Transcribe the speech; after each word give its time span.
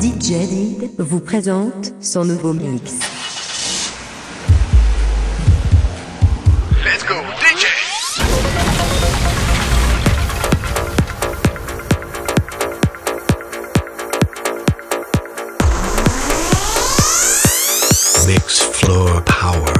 DJ 0.00 0.34
vous 0.98 1.20
présente 1.20 1.94
son 2.00 2.24
nouveau 2.24 2.52
mix. 2.52 2.92
Let's 6.84 7.04
go 7.06 7.14
DJ 7.40 7.66
Mix 18.26 18.60
Floor 18.72 19.22
Power. 19.24 19.72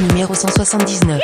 Numéro 0.00 0.34
179 0.34 1.20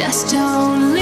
just 0.00 0.30
don't 0.30 0.94
leave. 0.94 0.99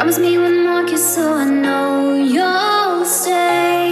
Promise 0.00 0.18
me 0.18 0.38
one 0.38 0.64
more 0.64 0.82
kiss 0.84 1.14
so 1.14 1.34
I 1.34 1.44
know 1.44 2.14
you'll 2.14 3.04
stay. 3.04 3.89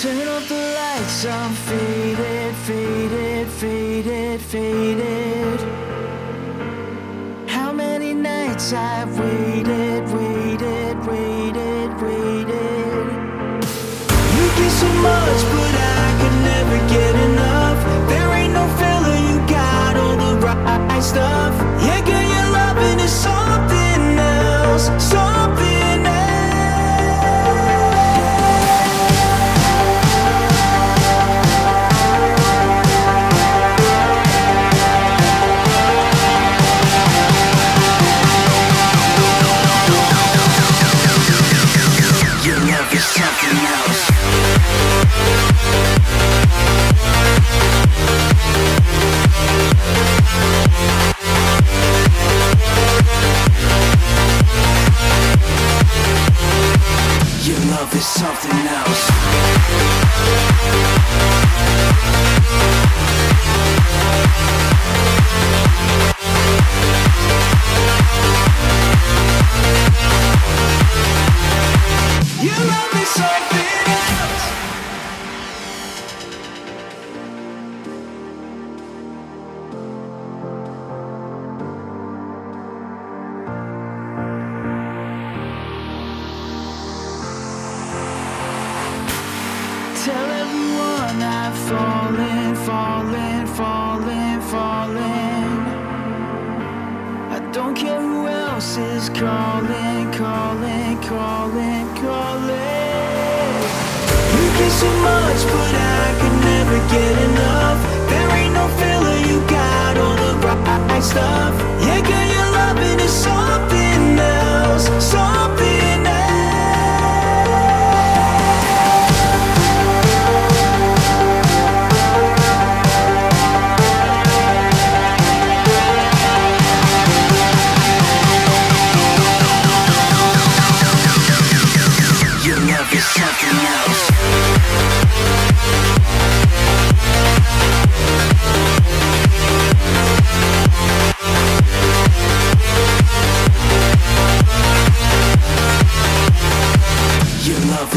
Turn 0.00 0.28
off 0.28 0.48
the 0.48 0.54
lights, 0.54 1.26
I'm 1.26 1.52
faded, 1.52 2.54
faded, 2.54 3.48
faded, 3.48 4.40
faded. 4.40 5.60
How 7.48 7.72
many 7.72 8.14
nights 8.14 8.72
I've 8.72 9.18
waited. 9.18 9.47
there's 57.98 58.06
something 58.06 58.52
else. 58.52 60.47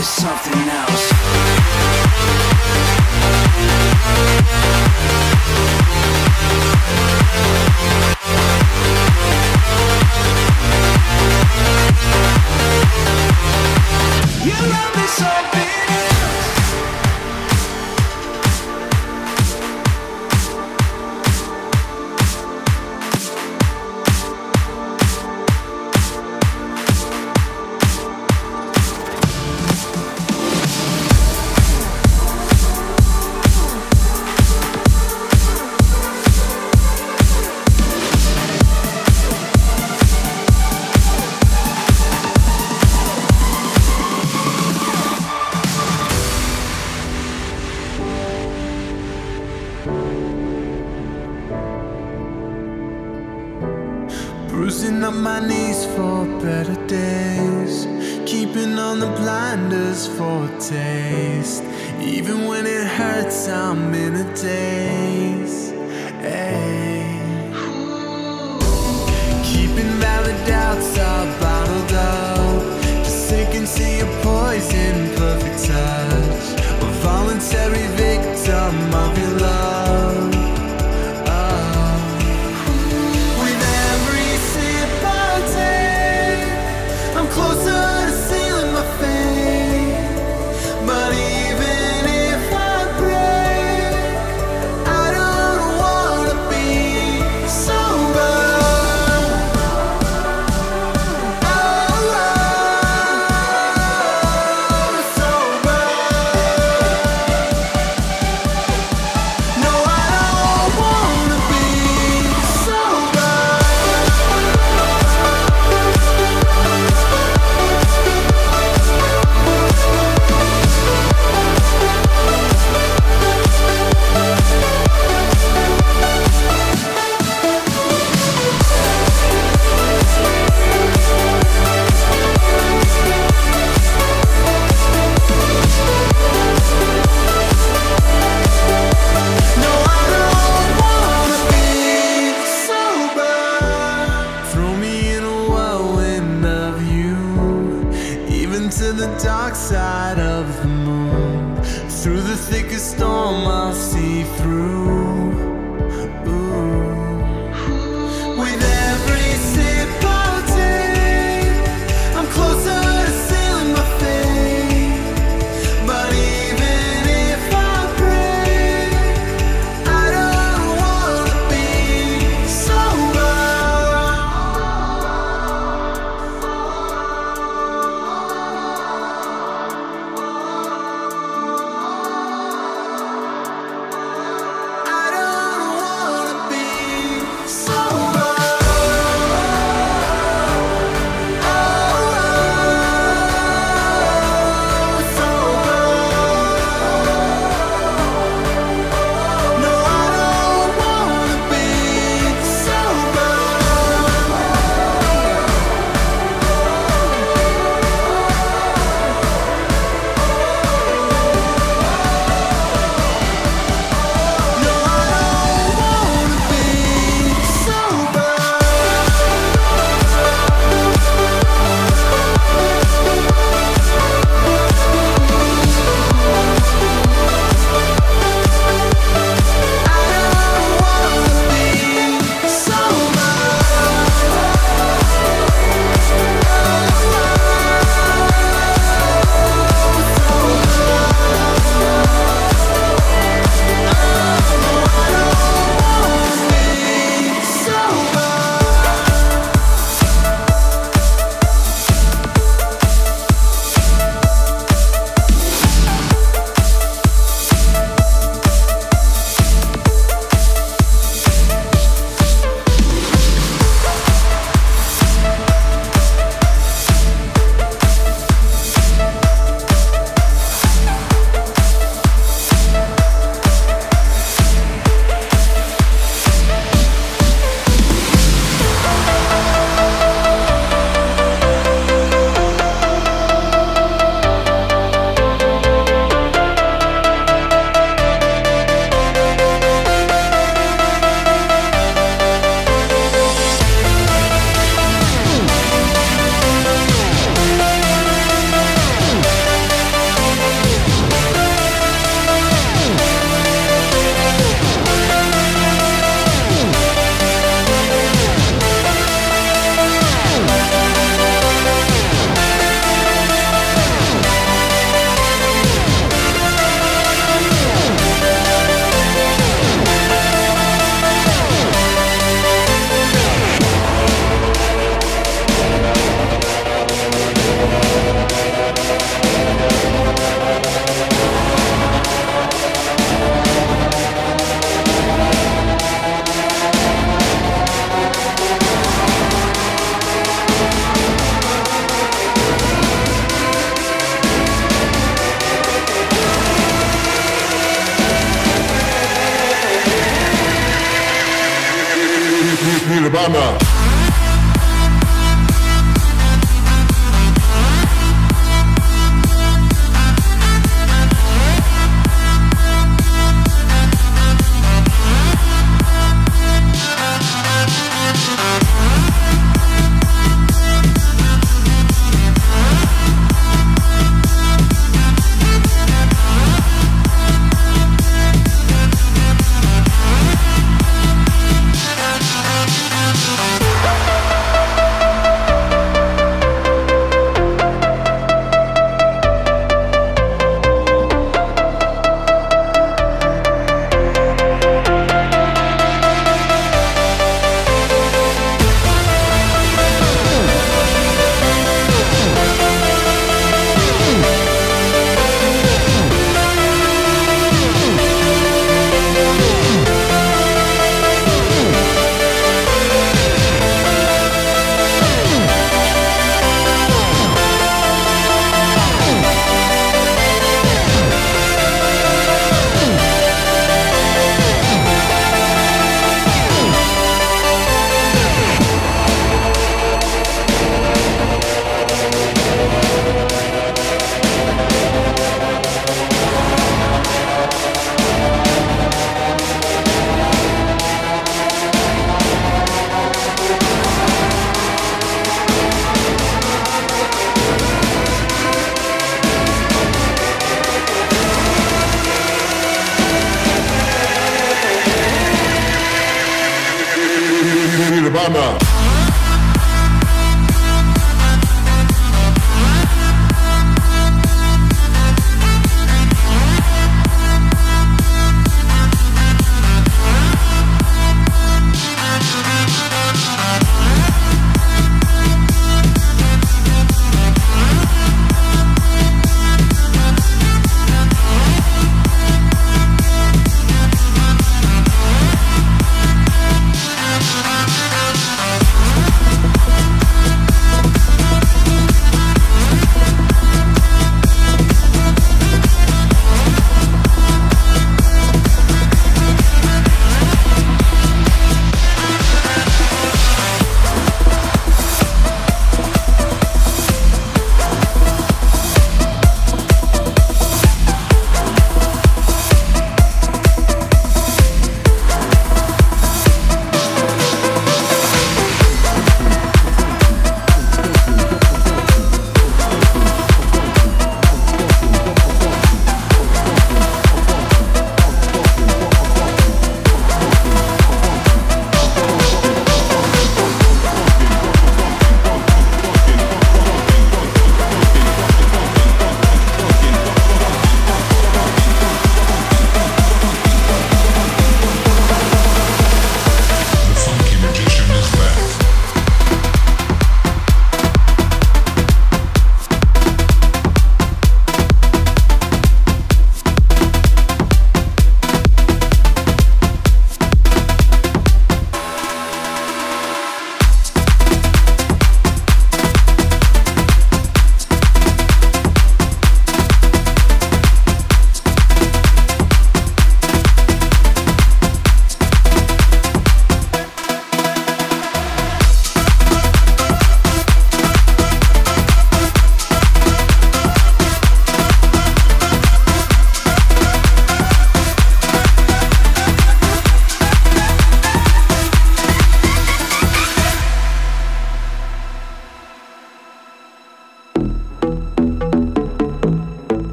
There's 0.00 0.08
something 0.08 0.69